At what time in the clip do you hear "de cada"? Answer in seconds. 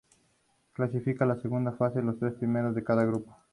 2.73-3.05